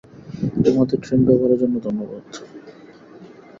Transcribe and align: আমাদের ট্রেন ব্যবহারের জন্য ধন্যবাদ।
আমাদের 0.69 0.97
ট্রেন 1.03 1.19
ব্যবহারের 1.27 1.59
জন্য 1.61 1.75
ধন্যবাদ। 1.85 2.23